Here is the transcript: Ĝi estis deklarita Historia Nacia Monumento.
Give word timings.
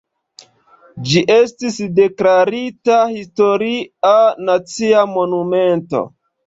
Ĝi 1.09 1.21
estis 1.33 1.77
deklarita 2.01 2.99
Historia 3.13 4.17
Nacia 4.51 5.07
Monumento. 5.19 6.09